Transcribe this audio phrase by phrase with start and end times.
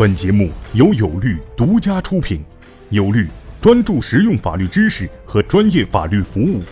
[0.00, 2.42] 本节目由有律独家出品，
[2.88, 3.28] 有律
[3.60, 6.62] 专注实用法律知识和专业法律服务。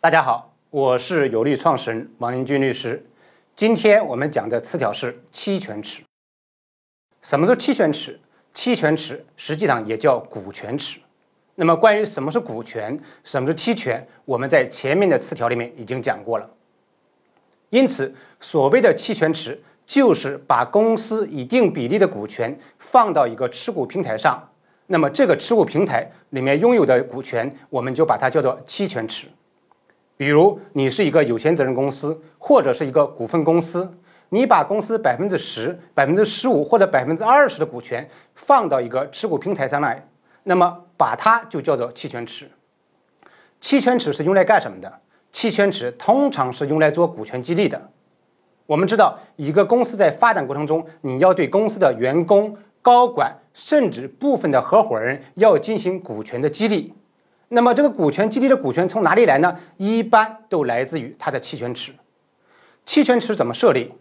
[0.00, 3.04] 大家好，我是有律创始人王英军律师。
[3.56, 6.04] 今天我们讲的词条是期权池。
[7.20, 8.20] 什么是期权池？
[8.54, 11.00] 期权池实际上也叫股权池。
[11.56, 16.48] 那么关于什么是股权，什么是期权，我们在前面的词条里面已经讲过了。
[17.70, 19.60] 因此，所谓的期权池。
[19.84, 24.42] 就是把公司一定比例的股权放到一个持股平台上，
[24.86, 29.26] 那么这个持股平台里面拥有的股权，我们就把它叫做期权池。
[30.16, 33.92] 比如你是一个有限责任公司或者是一个股份公司，
[34.28, 40.06] 你把公司百分之十、百分之十五或者百分之二十的股权放到一个持股平台上来，
[40.44, 42.48] 那么把它就叫做期权池。
[43.60, 45.00] 期权池是用来干什么的？
[45.32, 47.90] 期权池通常是用来做股权激励的。
[48.72, 56.94] 我们知道，一个公司在发展过程中，你要对公司的员工、高管，甚至部分的合伙人要进行股权的激励。
[57.48, 59.58] 那么，这个股权激励的股权从哪里来呢？
[59.76, 61.92] 一般都来自于它的期权池。
[62.86, 63.92] 期权池怎么设立？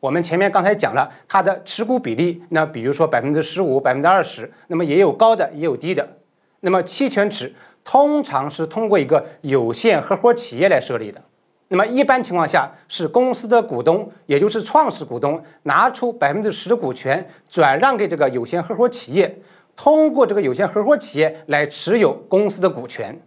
[0.00, 6.16] 我们前面刚才讲了它的持股比例，那比如说百分之十五、百分之二十，那么也有高的，也有低的。
[6.62, 11.22] 那么期权池通常是通过一个有限合伙企业来设立的。
[11.68, 19.40] 那么一般情况下是公司的股东，也就是创始股东拿出百分之十的股权转让给这个有限合伙企业，
[19.74, 23.20] 通过这个有限合伙企业来持有公司的股权。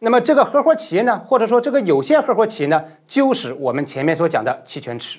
[0.00, 5.18] 那么这个合伙企业呢，或者说这个有限合伙企业呢，就是我们前面所讲的期权池。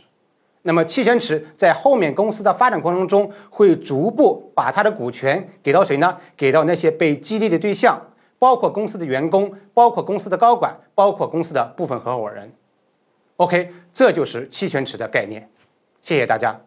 [0.62, 6.16] 那么期权池在后面公司的发展过程中，会逐步把它的股权给到谁呢？
[6.38, 8.00] 给到那些被激励的对象。
[8.42, 12.52] 包括公司的员工，包括公司的高管，包括公司的部分合伙人。
[13.36, 15.48] OK，这就是期权池的概念。
[16.02, 16.60] 谢谢大家。